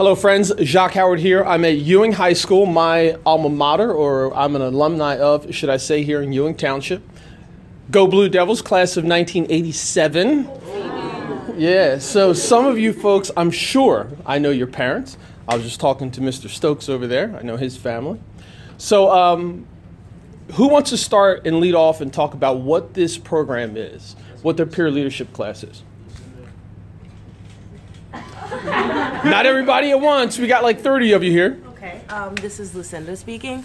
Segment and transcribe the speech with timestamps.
[0.00, 0.50] Hello, friends.
[0.62, 1.44] Jacque Howard here.
[1.44, 5.76] I'm at Ewing High School, my alma mater, or I'm an alumni of, should I
[5.76, 7.02] say, here in Ewing Township.
[7.90, 10.48] Go Blue Devils, class of 1987.
[11.58, 15.18] Yeah, so some of you folks, I'm sure I know your parents.
[15.46, 16.48] I was just talking to Mr.
[16.48, 17.36] Stokes over there.
[17.36, 18.20] I know his family.
[18.78, 19.66] So, um,
[20.52, 24.56] who wants to start and lead off and talk about what this program is, what
[24.56, 25.82] their peer leadership class is?
[28.50, 30.38] Not everybody at once.
[30.38, 31.60] We got like 30 of you here.
[31.68, 32.00] Okay.
[32.08, 33.64] Um, this is Lucinda speaking.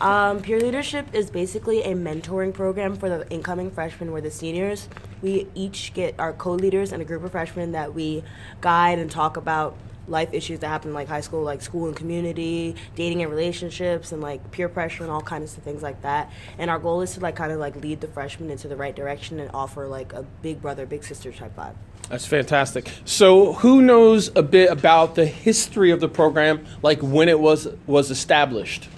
[0.00, 4.12] Um, peer leadership is basically a mentoring program for the incoming freshmen.
[4.12, 4.88] We're the seniors.
[5.20, 8.22] We each get our co-leaders and a group of freshmen that we
[8.60, 9.76] guide and talk about
[10.08, 14.22] life issues that happen like high school, like school and community, dating and relationships, and
[14.22, 16.30] like peer pressure and all kinds of things like that.
[16.56, 18.94] And our goal is to like kind of like lead the freshmen into the right
[18.94, 21.74] direction and offer like a big brother, big sister type vibe.
[22.10, 22.90] That's fantastic.
[23.04, 27.68] So, who knows a bit about the history of the program, like when it was
[27.86, 28.88] was established?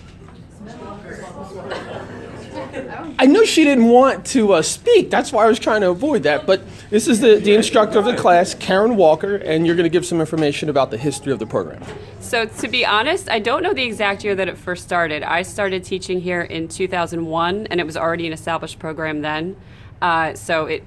[3.18, 5.10] I know she didn't want to uh, speak.
[5.10, 6.46] That's why I was trying to avoid that.
[6.46, 9.90] But this is the, the instructor of the class, Karen Walker, and you're going to
[9.90, 11.82] give some information about the history of the program.
[12.20, 15.22] So, to be honest, I don't know the exact year that it first started.
[15.22, 19.54] I started teaching here in 2001, and it was already an established program then.
[20.00, 20.82] Uh, so, it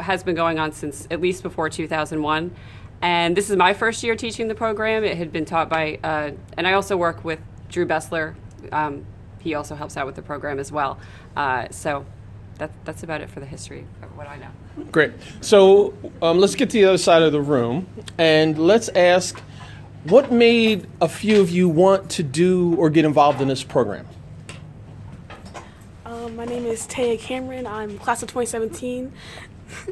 [0.00, 2.54] has been going on since at least before 2001.
[3.02, 5.04] And this is my first year teaching the program.
[5.04, 8.34] It had been taught by, uh, and I also work with Drew Bessler.
[8.72, 9.04] Um,
[9.40, 10.98] he also helps out with the program as well.
[11.36, 12.06] Uh, so
[12.58, 14.84] that, that's about it for the history of what I know.
[14.90, 15.12] Great.
[15.40, 19.40] So um, let's get to the other side of the room and let's ask
[20.04, 24.06] what made a few of you want to do or get involved in this program?
[26.04, 27.66] Um, my name is Taya Cameron.
[27.66, 29.12] I'm class of 2017.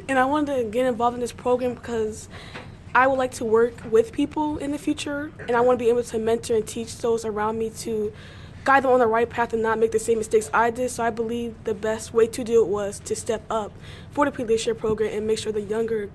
[0.07, 2.29] And I wanted to get involved in this program because
[2.95, 5.89] I would like to work with people in the future, and I want to be
[5.89, 8.13] able to mentor and teach those around me to
[8.63, 10.89] guide them on the right path and not make the same mistakes I did.
[10.89, 13.73] So I believe the best way to do it was to step up
[14.11, 16.09] for the pre-leadership program and make sure the younger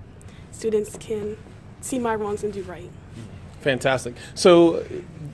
[0.51, 1.37] students can
[1.81, 2.89] see my wrongs and do right.
[3.61, 4.15] Fantastic.
[4.35, 4.85] So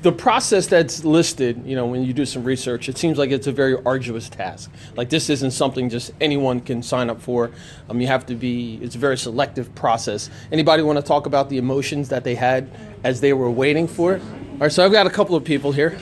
[0.01, 3.47] the process that's listed, you know, when you do some research, it seems like it's
[3.47, 4.71] a very arduous task.
[4.95, 7.51] Like this isn't something just anyone can sign up for.
[7.89, 8.79] Um, you have to be.
[8.81, 10.29] It's a very selective process.
[10.51, 12.69] Anybody want to talk about the emotions that they had
[13.03, 14.21] as they were waiting for it?
[14.21, 14.71] All right.
[14.71, 15.97] So I've got a couple of people here.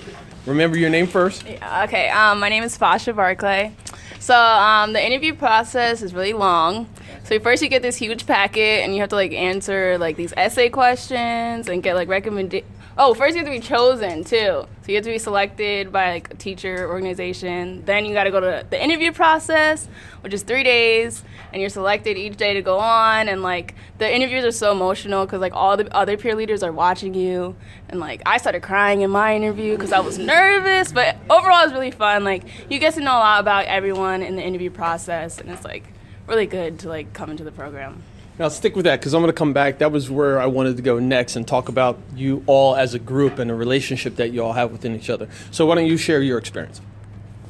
[0.46, 1.46] Remember your name first.
[1.48, 2.10] Yeah, okay.
[2.10, 3.74] Um, my name is Fasha Barclay.
[4.20, 6.90] So um, the interview process is really long.
[7.26, 10.34] So first you get this huge packet and you have to like answer like these
[10.36, 12.66] essay questions and get like recommended.
[12.96, 14.38] Oh, first you have to be chosen too.
[14.38, 17.84] So you have to be selected by like a teacher organization.
[17.86, 19.88] Then you got to go to the interview process,
[20.22, 23.30] which is three days, and you're selected each day to go on.
[23.30, 26.72] And like the interviews are so emotional because like all the other peer leaders are
[26.72, 27.56] watching you,
[27.90, 30.92] and like I started crying in my interview because I was nervous.
[30.92, 32.24] But overall, it's really fun.
[32.24, 35.66] Like you get to know a lot about everyone in the interview process, and it's
[35.66, 35.86] like
[36.28, 38.04] really good to like come into the program.
[38.40, 39.78] Now stick with that because I'm going to come back.
[39.78, 43.00] That was where I wanted to go next and talk about you all as a
[43.00, 45.30] group and the relationship that you all have within each other.
[45.52, 46.82] So why don't you share your experience?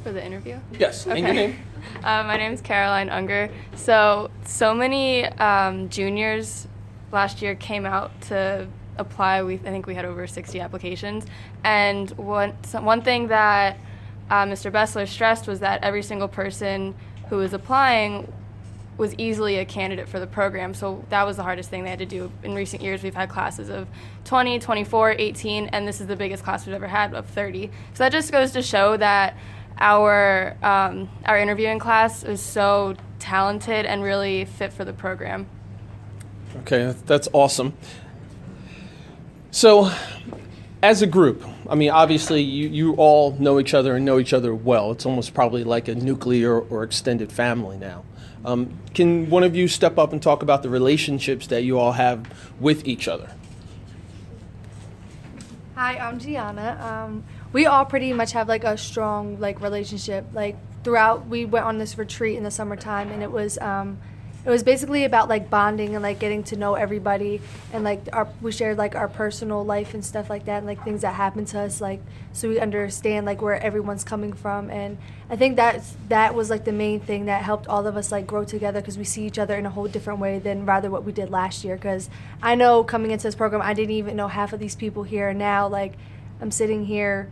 [0.02, 0.58] For the interview?
[0.78, 1.06] Yes.
[1.06, 1.18] Okay.
[1.18, 1.58] And your name?
[2.02, 3.50] Uh, my name is Caroline Unger.
[3.76, 6.68] So, so many um, juniors
[7.12, 8.66] last year came out to
[8.98, 9.42] apply.
[9.42, 11.24] We I think we had over 60 applications,
[11.62, 13.78] and one one thing that
[14.30, 14.70] uh, Mr.
[14.70, 16.94] Bessler stressed was that every single person
[17.28, 18.30] who was applying
[18.96, 20.74] was easily a candidate for the program.
[20.74, 22.30] So that was the hardest thing they had to do.
[22.42, 23.88] In recent years, we've had classes of
[24.24, 27.70] 20, 24, 18, and this is the biggest class we've ever had of 30.
[27.94, 29.36] So that just goes to show that
[29.78, 35.46] our um, our interviewing class is so talented and really fit for the program.
[36.58, 37.74] Okay, that's awesome.
[39.50, 39.90] So,
[40.82, 44.32] as a group, I mean, obviously, you, you all know each other and know each
[44.32, 44.92] other well.
[44.92, 48.04] It's almost probably like a nuclear or extended family now.
[48.44, 51.92] Um, can one of you step up and talk about the relationships that you all
[51.92, 52.26] have
[52.60, 53.30] with each other?
[55.74, 56.78] Hi, I'm Gianna.
[56.80, 60.26] Um, we all pretty much have like a strong like relationship.
[60.32, 63.98] Like throughout, we went on this retreat in the summertime, and it was um,
[64.44, 67.40] it was basically about like bonding and like getting to know everybody,
[67.72, 70.84] and like our we shared like our personal life and stuff like that, and like
[70.84, 72.00] things that happened to us, like
[72.32, 74.98] so we understand like where everyone's coming from, and
[75.30, 78.26] I think that's that was like the main thing that helped all of us like
[78.26, 81.04] grow together because we see each other in a whole different way than rather what
[81.04, 81.76] we did last year.
[81.76, 82.10] Because
[82.42, 85.30] I know coming into this program, I didn't even know half of these people here,
[85.30, 85.94] and now like
[86.40, 87.30] I'm sitting here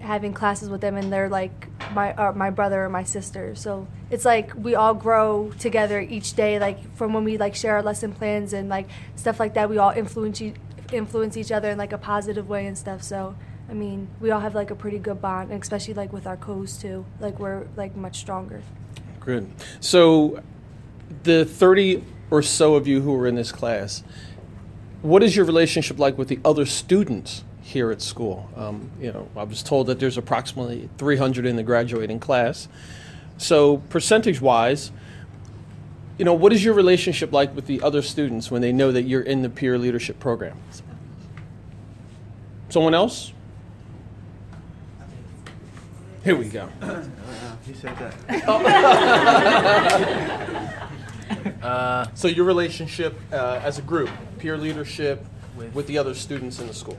[0.00, 3.54] having classes with them and they're like my uh, my brother or my sister.
[3.54, 6.58] So it's like we all grow together each day.
[6.58, 9.78] Like from when we like share our lesson plans and like stuff like that, we
[9.78, 10.54] all influence e-
[10.92, 13.02] influence each other in like a positive way and stuff.
[13.02, 13.36] So
[13.68, 16.76] I mean, we all have like a pretty good bond, especially like with our co's
[16.76, 17.04] too.
[17.20, 18.62] Like we're like much stronger.
[19.20, 19.48] Good.
[19.80, 20.42] So,
[21.22, 24.02] the 30 or so of you who are in this class,
[25.02, 28.50] what is your relationship like with the other students here at school?
[28.56, 32.66] Um, you know, I was told that there's approximately 300 in the graduating class.
[33.38, 34.90] So, percentage wise,
[36.18, 39.04] you know, what is your relationship like with the other students when they know that
[39.04, 40.58] you're in the peer leadership program?
[42.68, 43.32] Someone else?
[46.24, 46.68] Here we go.
[47.66, 48.14] He said that.
[52.14, 55.24] So your relationship uh, as a group, peer leadership
[55.56, 56.98] with, With- the other students in the school.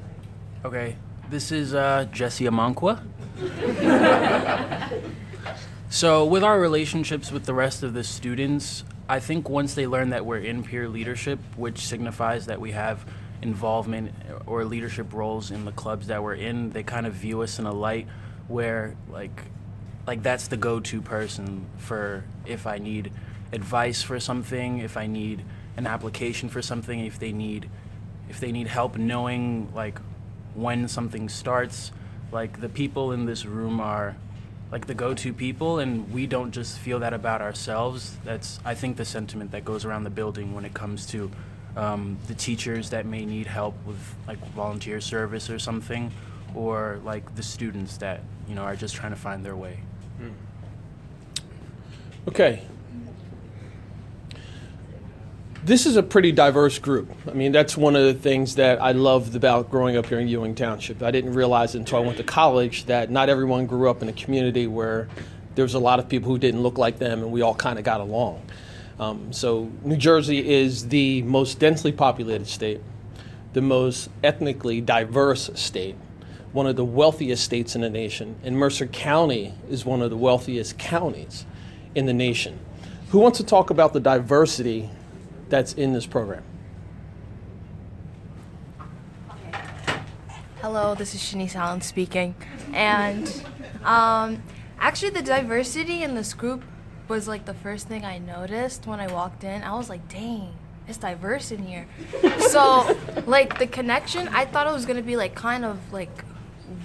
[0.63, 0.95] Okay,
[1.31, 3.01] this is uh, Jesse Amankwa.
[5.89, 10.11] so, with our relationships with the rest of the students, I think once they learn
[10.11, 13.03] that we're in peer leadership, which signifies that we have
[13.41, 14.13] involvement
[14.45, 17.65] or leadership roles in the clubs that we're in, they kind of view us in
[17.65, 18.07] a light
[18.47, 19.45] where, like,
[20.05, 23.11] like that's the go-to person for if I need
[23.51, 25.43] advice for something, if I need
[25.75, 27.67] an application for something, if they need
[28.29, 29.99] if they need help knowing like
[30.56, 31.92] when something starts,
[32.31, 34.15] like the people in this room are
[34.71, 38.18] like the go-to people and we don't just feel that about ourselves.
[38.24, 41.30] That's I think the sentiment that goes around the building when it comes to
[41.75, 46.12] um, the teachers that may need help with like volunteer service or something
[46.56, 49.80] or like the students that you know are just trying to find their way.
[52.27, 52.62] Okay.
[55.63, 57.11] This is a pretty diverse group.
[57.27, 60.27] I mean, that's one of the things that I loved about growing up here in
[60.27, 61.03] Ewing Township.
[61.03, 64.13] I didn't realize until I went to college that not everyone grew up in a
[64.13, 65.07] community where
[65.53, 67.77] there was a lot of people who didn't look like them and we all kind
[67.77, 68.41] of got along.
[68.99, 72.81] Um, so, New Jersey is the most densely populated state,
[73.53, 75.95] the most ethnically diverse state,
[76.53, 80.17] one of the wealthiest states in the nation, and Mercer County is one of the
[80.17, 81.45] wealthiest counties
[81.93, 82.57] in the nation.
[83.09, 84.89] Who wants to talk about the diversity
[85.51, 86.44] that's in this program?
[90.62, 92.33] Hello, this is Shanice Allen speaking.
[92.74, 93.27] And
[93.83, 94.42] um,
[94.80, 96.63] actually, the diversity in this group
[97.07, 99.62] was like the first thing I noticed when I walked in.
[99.63, 100.53] I was like, dang,
[100.88, 101.88] it's diverse in here.
[102.39, 106.24] so, like, the connection, I thought it was gonna be like kind of like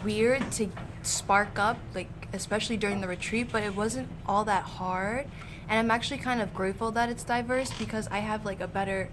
[0.02, 0.68] weird to
[1.02, 5.26] spark up, like, especially during the retreat, but it wasn't all that hard.
[5.68, 9.08] And I'm actually kind of grateful that it's diverse because I have like a better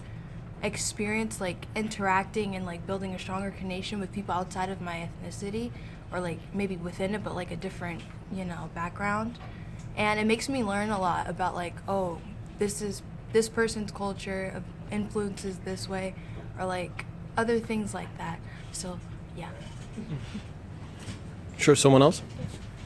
[0.61, 5.71] experience like interacting and like building a stronger connection with people outside of my ethnicity
[6.09, 8.01] or like maybe within it but like a different
[8.31, 9.39] you know background.
[9.95, 12.21] And it makes me learn a lot about like oh
[12.59, 13.01] this is
[13.33, 16.13] this person's culture influences this way
[16.59, 18.39] or like other things like that.
[18.71, 18.99] So
[19.35, 19.49] yeah.
[21.57, 22.21] Sure, someone else?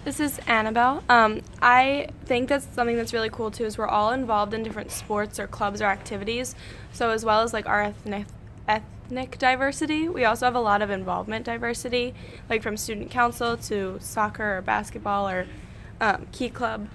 [0.08, 1.04] This is Annabelle.
[1.10, 3.66] Um, I think that's something that's really cool too.
[3.66, 6.56] Is we're all involved in different sports or clubs or activities.
[6.94, 8.26] So as well as like our ethnic
[8.70, 12.14] ethnic diversity, we also have a lot of involvement diversity,
[12.50, 15.46] like from student council to soccer or basketball or
[16.00, 16.88] um, key club.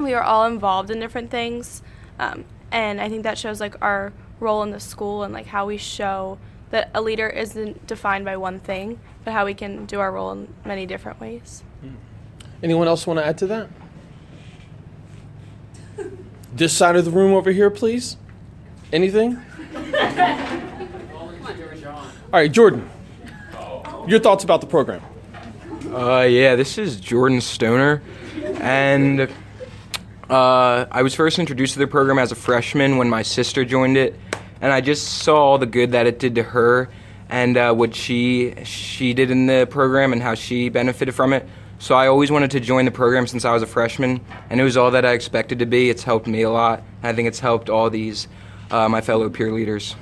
[0.00, 1.84] We are all involved in different things,
[2.18, 5.66] um, and I think that shows like our role in the school and like how
[5.66, 6.36] we show
[6.70, 10.32] that a leader isn't defined by one thing, but how we can do our role
[10.32, 11.62] in many different ways.
[12.62, 13.68] Anyone else want to add to that?
[16.52, 18.16] This side of the room over here, please.
[18.92, 19.40] Anything?
[22.32, 22.88] All right, Jordan.
[24.06, 25.02] Your thoughts about the program?
[25.92, 28.02] Uh, yeah, this is Jordan Stoner,
[28.60, 29.28] and
[30.28, 33.96] uh, I was first introduced to the program as a freshman when my sister joined
[33.96, 34.14] it,
[34.60, 36.88] and I just saw all the good that it did to her
[37.28, 41.48] and uh, what she she did in the program and how she benefited from it.
[41.80, 44.20] So I always wanted to join the program since I was a freshman,
[44.50, 45.88] and it was all that I expected to be.
[45.88, 46.82] It's helped me a lot.
[47.02, 48.28] I think it's helped all these
[48.70, 49.96] uh, my fellow peer leaders.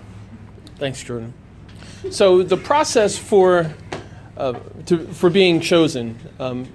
[0.77, 1.33] Thanks, Jordan.
[2.11, 3.73] So the process for
[4.37, 6.67] uh, to, for being chosen, um,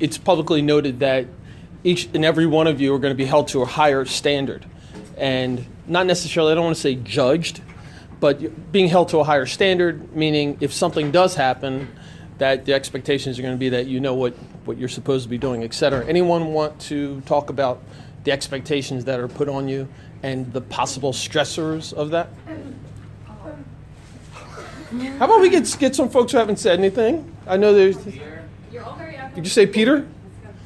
[0.00, 1.28] it's publicly noted that
[1.84, 4.66] each and every one of you are going to be held to a higher standard,
[5.16, 6.50] and not necessarily.
[6.50, 7.62] I don't want to say judged,
[8.18, 11.88] but being held to a higher standard, meaning if something does happen,
[12.40, 14.32] that the expectations are going to be that you know what
[14.64, 16.04] what you're supposed to be doing, et cetera.
[16.06, 17.82] Anyone want to talk about
[18.24, 19.86] the expectations that are put on you
[20.22, 22.28] and the possible stressors of that?
[25.18, 27.30] How about we get get some folks who haven't said anything?
[27.46, 27.98] I know there's.
[27.98, 28.16] Did
[29.36, 30.08] you say Peter?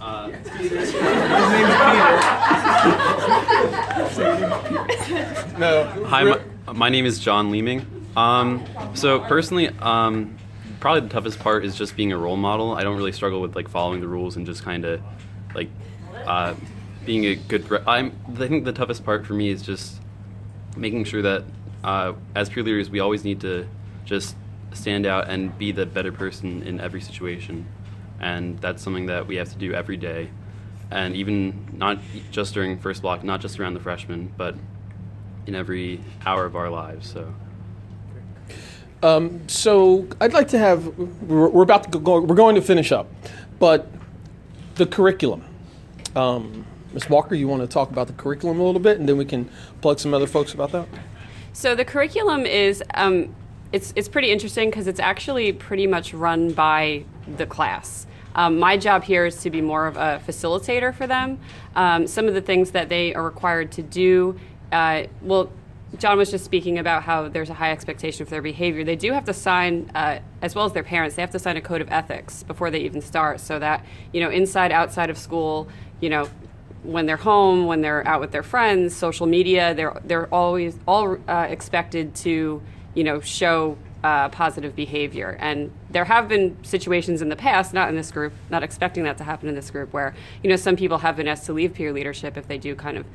[0.01, 0.31] Uh,
[5.59, 5.85] No.
[6.07, 6.41] Hi, my,
[6.73, 7.87] my name is John Leeming.
[8.17, 8.65] Um,
[8.95, 10.37] so personally, um,
[10.85, 12.75] probably the toughest part is just being a role model.
[12.75, 15.01] I don't really struggle with like following the rules and just kind of
[15.55, 15.71] like
[16.27, 16.53] uh,
[17.07, 17.71] being a good.
[17.71, 18.15] Re- I'm.
[18.35, 19.99] I think the toughest part for me is just
[20.77, 21.45] making sure that
[21.83, 23.67] uh, as peer leaders, we always need to
[24.05, 24.37] just
[24.75, 27.67] stand out and be the better person in every situation,
[28.21, 30.29] and that's something that we have to do every day,
[30.91, 31.99] and even not
[32.31, 34.55] just during first block, not just around the freshmen, but
[35.47, 37.09] in every hour of our lives.
[37.09, 37.33] So.
[39.05, 40.87] Um, so I'd like to have.
[40.97, 42.21] We're, we're about to go.
[42.21, 43.07] We're going to finish up,
[43.59, 43.87] but
[44.77, 45.45] the curriculum.
[46.17, 47.11] Um, Ms.
[47.11, 49.51] Walker, you want to talk about the curriculum a little bit, and then we can
[49.83, 50.89] plug some other folks about that.
[51.53, 53.35] So the curriculum is um,
[53.73, 57.05] it's it's pretty interesting because it's actually pretty much run by
[57.37, 58.07] the class.
[58.35, 61.39] Um, my job here is to be more of a facilitator for them.
[61.77, 64.41] Um, some of the things that they are required to do,
[64.73, 65.53] uh, well,
[65.99, 68.85] John was just speaking about how there's a high expectation for their behavior.
[68.85, 71.57] They do have to sign, uh, as well as their parents, they have to sign
[71.57, 75.19] a code of ethics before they even start, so that you know, inside, outside of
[75.19, 75.69] school,
[76.01, 76.29] you know,
[76.83, 81.17] when they're home, when they're out with their friends, social media, they're they're always all
[81.29, 82.63] uh, expected to
[82.95, 85.37] you know show uh, positive behavior.
[85.41, 89.17] And there have been situations in the past, not in this group, not expecting that
[89.19, 91.73] to happen in this group, where you know some people have been asked to leave
[91.75, 93.07] peer leadership if they do kind of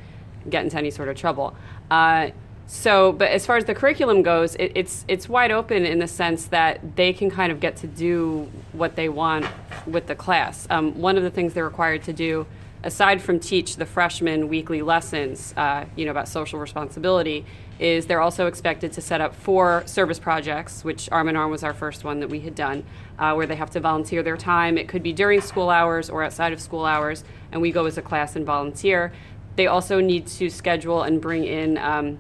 [0.50, 1.56] get into any sort of trouble.
[1.92, 2.30] Uh,
[2.72, 6.08] so, but as far as the curriculum goes, it, it's it's wide open in the
[6.08, 9.48] sense that they can kind of get to do what they want
[9.88, 10.68] with the class.
[10.70, 12.46] Um, one of the things they're required to do,
[12.84, 17.44] aside from teach the freshmen weekly lessons, uh, you know, about social responsibility,
[17.80, 21.64] is they're also expected to set up four service projects, which Arm in Arm was
[21.64, 22.84] our first one that we had done,
[23.18, 24.78] uh, where they have to volunteer their time.
[24.78, 27.98] It could be during school hours or outside of school hours, and we go as
[27.98, 29.12] a class and volunteer.
[29.56, 31.80] They also need to schedule and bring in.
[31.80, 32.20] Um,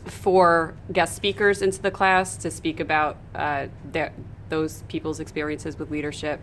[0.00, 4.12] four guest speakers into the class to speak about uh, their,
[4.48, 6.40] those people's experiences with leadership,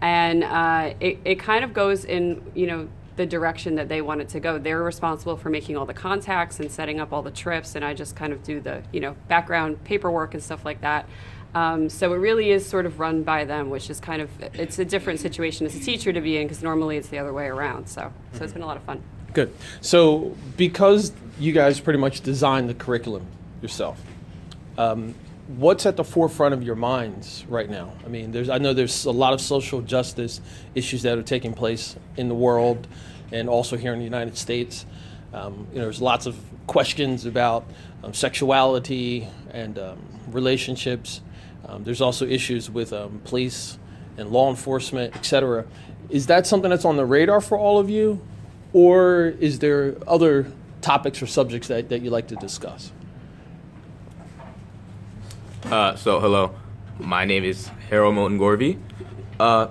[0.00, 4.20] and uh, it, it kind of goes in you know the direction that they want
[4.20, 4.58] it to go.
[4.58, 7.94] They're responsible for making all the contacts and setting up all the trips, and I
[7.94, 11.08] just kind of do the you know background paperwork and stuff like that.
[11.54, 14.78] Um, so it really is sort of run by them, which is kind of it's
[14.78, 17.46] a different situation as a teacher to be in because normally it's the other way
[17.46, 17.88] around.
[17.88, 19.02] So so it's been a lot of fun.
[19.34, 19.52] Good.
[19.80, 23.26] So, because you guys pretty much designed the curriculum
[23.60, 24.00] yourself,
[24.78, 25.14] um,
[25.56, 27.92] what's at the forefront of your minds right now?
[28.04, 30.40] I mean, there's I know there's a lot of social justice
[30.74, 32.86] issues that are taking place in the world,
[33.32, 34.86] and also here in the United States.
[35.32, 36.36] Um, you know, there's lots of
[36.66, 37.64] questions about
[38.04, 39.98] um, sexuality and um,
[40.28, 41.20] relationships.
[41.66, 43.78] Um, there's also issues with um, police
[44.16, 45.64] and law enforcement, et cetera.
[46.08, 48.20] Is that something that's on the radar for all of you?
[48.72, 50.52] Or is there other
[50.84, 52.92] topics or subjects that, that you like to discuss?
[55.64, 56.54] Uh, so, hello.
[57.00, 58.78] My name is Harold Moulton Gorby.
[59.40, 59.68] Uh,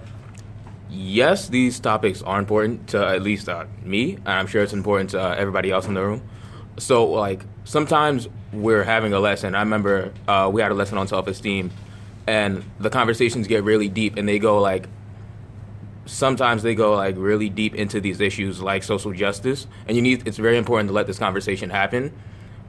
[0.89, 5.11] yes, these topics are important to at least uh, me, and I'm sure it's important
[5.11, 6.27] to uh, everybody else in the room.
[6.77, 9.53] So, like, sometimes we're having a lesson.
[9.53, 11.69] I remember uh, we had a lesson on self esteem,
[12.25, 14.87] and the conversations get really deep, and they go like,
[16.05, 20.27] sometimes they go like really deep into these issues like social justice, and you need.
[20.27, 22.13] It's very important to let this conversation happen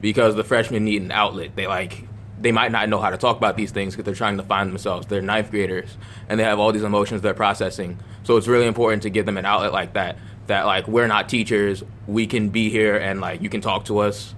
[0.01, 1.55] because the freshmen need an outlet.
[1.55, 2.07] They like
[2.39, 4.69] they might not know how to talk about these things because they're trying to find
[4.69, 5.07] themselves.
[5.07, 7.97] They're ninth graders and they have all these emotions they're processing.
[8.23, 10.17] So it's really important to give them an outlet like that.
[10.47, 13.99] That like we're not teachers, we can be here and like you can talk to
[13.99, 14.35] us,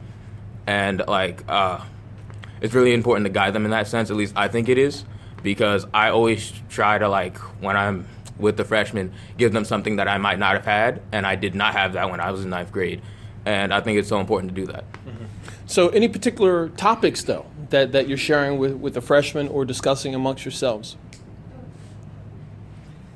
[0.65, 1.83] and like uh,
[2.61, 4.09] it's really important to guide them in that sense.
[4.09, 5.03] At least I think it is
[5.43, 8.07] because I always try to like when I'm
[8.39, 11.55] with the freshmen give them something that I might not have had, and I did
[11.55, 13.01] not have that when I was in ninth grade,
[13.45, 14.83] and I think it's so important to do that.
[15.65, 20.15] So, any particular topics, though, that, that you're sharing with, with the freshmen or discussing
[20.15, 20.95] amongst yourselves?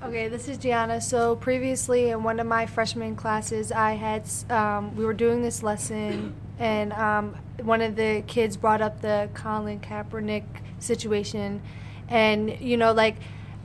[0.04, 1.00] Okay, this is Gianna.
[1.00, 5.62] So previously in one of my freshman classes, I had um, we were doing this
[5.62, 10.44] lesson, and um, one of the kids brought up the Colin Kaepernick
[10.80, 11.62] situation,
[12.10, 13.18] and you know, like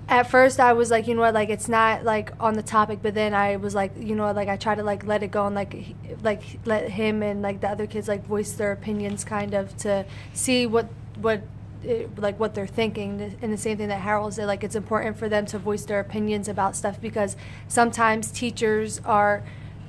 [0.08, 3.00] at first I was like, you know what, like it's not like on the topic,
[3.02, 5.46] but then I was like, you know, like I tried to like let it go
[5.46, 9.24] and like he- like let him and like the other kids like voice their opinions,
[9.24, 10.88] kind of to see what
[11.20, 11.42] what
[11.82, 13.36] it, like what they're thinking.
[13.42, 15.98] And the same thing that harold said like it's important for them to voice their
[15.98, 17.36] opinions about stuff because
[17.66, 19.42] sometimes teachers are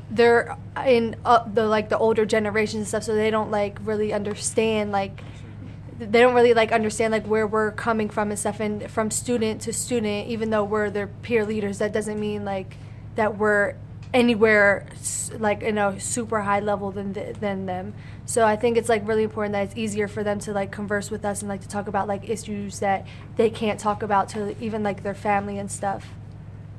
[0.10, 4.14] they're in uh, the like the older generation and stuff so they don't like really
[4.14, 5.22] understand like
[6.00, 9.62] they don't really like understand like where we're coming from and stuff and from student
[9.62, 12.78] to student even though we're their peer leaders that doesn't mean like
[13.16, 13.76] that we're
[14.14, 14.86] anywhere
[15.38, 17.94] like in a super high level than th- than them.
[18.26, 21.12] So I think it's like really important that it's easier for them to like converse
[21.12, 24.56] with us and like to talk about like issues that they can't talk about to
[24.64, 26.08] even like their family and stuff.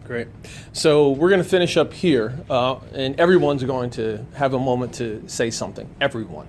[0.04, 0.28] Great.
[0.72, 4.94] So we're going to finish up here, uh, and everyone's going to have a moment
[4.94, 5.87] to say something.
[6.00, 6.48] Everyone.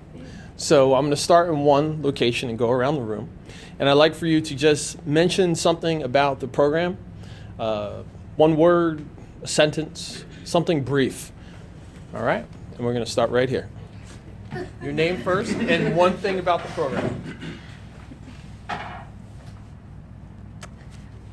[0.60, 3.30] So I'm going to start in one location and go around the room.
[3.78, 6.98] And I'd like for you to just mention something about the program
[7.58, 8.02] uh,
[8.36, 9.02] one word,
[9.42, 11.32] a sentence, something brief.
[12.14, 12.44] All right?
[12.76, 13.70] And we're going to start right here.
[14.82, 17.38] Your name first, and one thing about the program.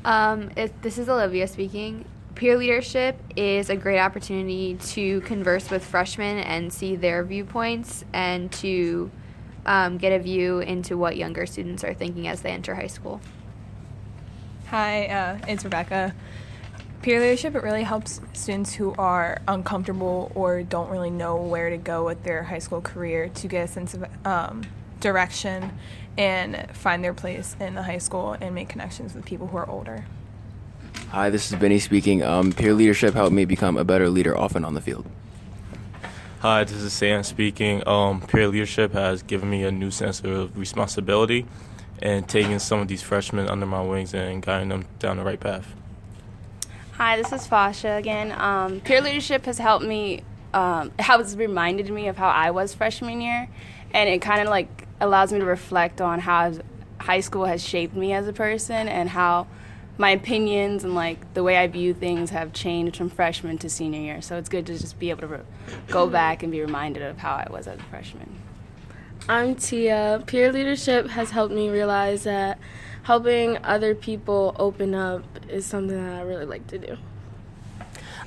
[0.06, 2.06] Um, it, this is Olivia speaking.
[2.38, 8.52] Peer leadership is a great opportunity to converse with freshmen and see their viewpoints and
[8.52, 9.10] to
[9.66, 13.20] um, get a view into what younger students are thinking as they enter high school.
[14.68, 16.14] Hi, uh, it's Rebecca.
[17.02, 21.76] Peer leadership, it really helps students who are uncomfortable or don't really know where to
[21.76, 24.62] go with their high school career to get a sense of um,
[25.00, 25.76] direction
[26.16, 29.68] and find their place in the high school and make connections with people who are
[29.68, 30.04] older.
[31.10, 32.22] Hi, this is Benny speaking.
[32.22, 35.06] Um, peer leadership helped me become a better leader often on the field.
[36.40, 37.82] Hi, this is Sam speaking.
[37.88, 41.46] Um, peer leadership has given me a new sense of responsibility
[42.02, 45.40] and taking some of these freshmen under my wings and guiding them down the right
[45.40, 45.74] path.
[46.98, 48.30] Hi, this is Fasha again.
[48.32, 50.22] Um, peer leadership has helped me,
[50.52, 53.48] um, it has reminded me of how I was freshman year,
[53.94, 56.52] and it kind of like allows me to reflect on how
[56.98, 59.46] high school has shaped me as a person and how
[59.98, 64.00] my opinions and like the way I view things have changed from freshman to senior
[64.00, 64.22] year.
[64.22, 65.40] So it's good to just be able to re-
[65.88, 68.40] go back and be reminded of how I was as a freshman.
[69.28, 70.22] I'm Tia.
[70.26, 72.58] Peer leadership has helped me realize that
[73.02, 76.96] helping other people open up is something that I really like to do.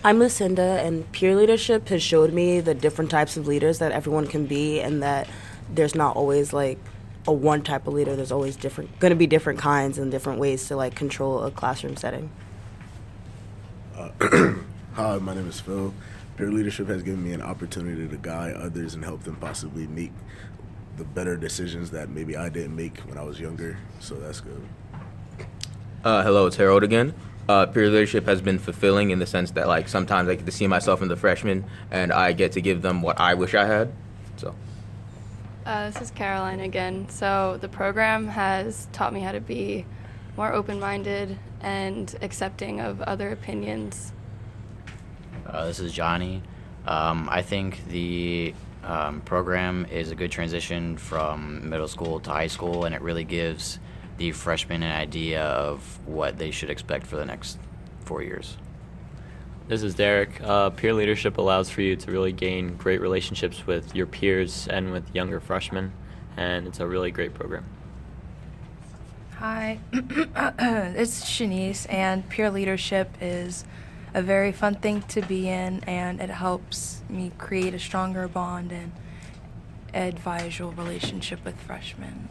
[0.03, 4.25] I'm Lucinda, and peer leadership has showed me the different types of leaders that everyone
[4.25, 5.29] can be, and that
[5.71, 6.79] there's not always like
[7.27, 8.15] a one type of leader.
[8.15, 11.51] There's always different, going to be different kinds and different ways to like control a
[11.51, 12.31] classroom setting.
[13.95, 14.09] Uh,
[14.93, 15.93] Hi, my name is Phil.
[16.35, 20.11] Peer leadership has given me an opportunity to guide others and help them possibly make
[20.97, 23.77] the better decisions that maybe I didn't make when I was younger.
[23.99, 24.67] So that's good.
[26.03, 27.13] Uh, hello, it's Harold again.
[27.47, 30.51] Uh, peer leadership has been fulfilling in the sense that like sometimes I get to
[30.51, 33.65] see myself in the freshmen and I get to give them what I wish I
[33.65, 33.93] had.
[34.37, 34.55] So
[35.65, 37.07] Uh, this is Caroline again.
[37.09, 39.85] So the program has taught me how to be
[40.35, 44.11] more open-minded and accepting of other opinions.
[45.45, 46.41] Uh, this is Johnny.
[46.87, 52.47] Um, I think the um, program is a good transition from middle school to high
[52.47, 53.79] school, and it really gives
[54.17, 57.59] the freshmen an idea of what they should expect for the next
[58.05, 58.57] four years.
[59.71, 60.41] This is Derek.
[60.43, 64.91] Uh, peer leadership allows for you to really gain great relationships with your peers and
[64.91, 65.93] with younger freshmen,
[66.35, 67.63] and it's a really great program.
[69.37, 73.63] Hi, it's Shanice, and peer leadership is
[74.13, 78.73] a very fun thing to be in, and it helps me create a stronger bond
[78.73, 78.91] and
[79.93, 82.27] advisorial relationship with freshmen.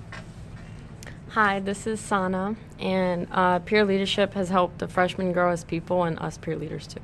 [1.30, 6.02] Hi, this is Sana, and uh, peer leadership has helped the freshmen grow as people
[6.02, 7.00] and us peer leaders too.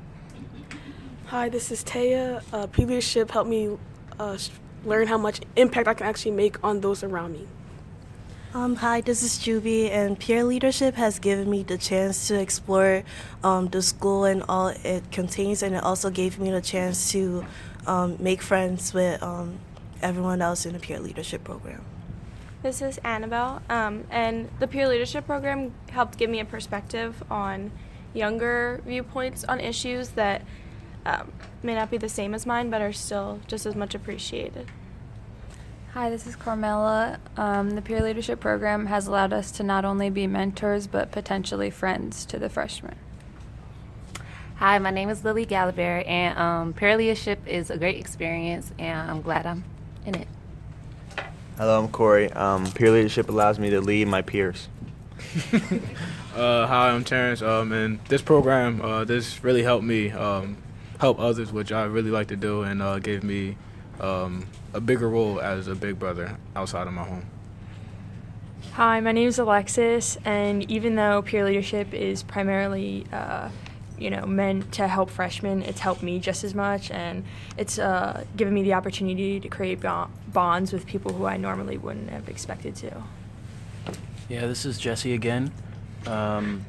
[1.27, 2.41] Hi, this is Taya.
[2.53, 3.77] Uh, peer leadership helped me
[4.17, 4.49] uh, s-
[4.85, 7.45] learn how much impact I can actually make on those around me.
[8.53, 13.03] Um, hi, this is Juby, and peer leadership has given me the chance to explore
[13.43, 17.45] um, the school and all it contains, and it also gave me the chance to
[17.85, 19.59] um, make friends with um,
[20.01, 21.83] everyone else in the peer leadership program.
[22.63, 27.71] This is Annabelle, um, and the peer leadership program helped give me a perspective on
[28.13, 30.41] younger viewpoints on issues that
[31.07, 31.31] um,
[31.63, 34.69] may not be the same as mine, but are still just as much appreciated.
[35.93, 37.19] Hi, this is Carmela.
[37.37, 41.69] Um, the peer leadership program has allowed us to not only be mentors but potentially
[41.69, 42.95] friends to the freshmen.
[44.57, 49.09] Hi, my name is Lily Gallagher, and um, peer leadership is a great experience, and
[49.09, 49.63] I'm glad I'm
[50.05, 50.27] in it.
[51.57, 52.31] Hello, I'm Corey.
[52.33, 54.67] Um, peer leadership allows me to lead my peers.
[56.37, 60.55] Uh, hi, I'm Terrence, um, and this program, uh, this really helped me um,
[60.99, 63.57] help others, which I really like to do, and uh, gave me
[63.99, 67.25] um, a bigger role as a big brother outside of my home.
[68.73, 73.49] Hi, my name is Alexis, and even though peer leadership is primarily, uh,
[73.97, 77.23] you know, meant to help freshmen, it's helped me just as much, and
[77.57, 81.77] it's uh, given me the opportunity to create bo- bonds with people who I normally
[81.77, 83.03] wouldn't have expected to.
[84.29, 85.51] Yeah, this is Jesse again.
[86.05, 86.65] Um,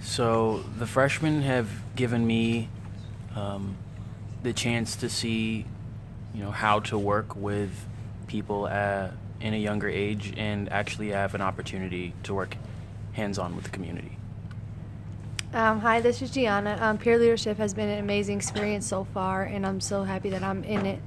[0.00, 2.68] so the freshmen have given me
[3.36, 3.76] um,
[4.42, 5.64] the chance to see,
[6.34, 7.70] you know, how to work with
[8.26, 9.08] people uh,
[9.40, 12.56] in a younger age and actually have an opportunity to work
[13.12, 14.16] hands-on with the community.
[15.52, 16.76] Um, hi, this is Gianna.
[16.80, 20.42] Um, peer leadership has been an amazing experience so far, and I'm so happy that
[20.42, 21.00] I'm in it.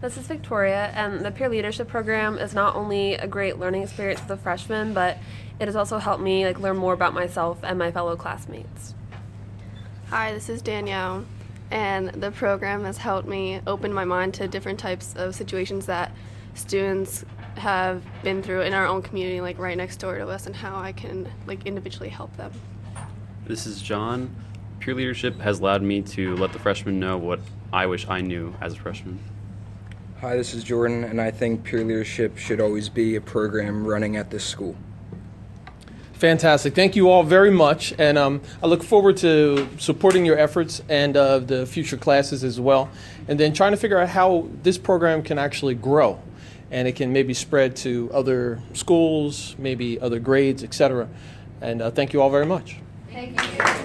[0.00, 4.20] This is Victoria, and the peer leadership program is not only a great learning experience
[4.20, 5.16] for the freshmen, but
[5.58, 8.94] it has also helped me like learn more about myself and my fellow classmates.
[10.10, 11.24] Hi, this is Danielle,
[11.72, 16.12] and the program has helped me open my mind to different types of situations that
[16.54, 17.24] students
[17.56, 20.76] have been through in our own community, like right next door to us, and how
[20.76, 22.52] I can like individually help them.
[23.46, 24.30] This is John.
[24.78, 27.40] Peer leadership has allowed me to let the freshmen know what
[27.72, 29.18] I wish I knew as a freshman.
[30.20, 34.16] Hi, this is Jordan, and I think peer leadership should always be a program running
[34.16, 34.76] at this school.
[36.18, 36.74] Fantastic.
[36.74, 37.92] Thank you all very much.
[37.98, 42.58] And um, I look forward to supporting your efforts and uh, the future classes as
[42.58, 42.88] well.
[43.28, 46.18] And then trying to figure out how this program can actually grow
[46.70, 51.08] and it can maybe spread to other schools, maybe other grades, etc.
[51.60, 52.76] And uh, thank you all very much.
[53.12, 53.75] Thank you.